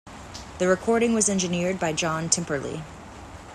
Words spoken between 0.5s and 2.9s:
The recording was engineered by John Timperley.